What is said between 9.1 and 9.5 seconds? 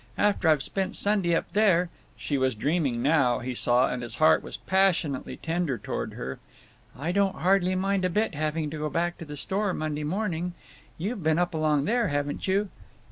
to the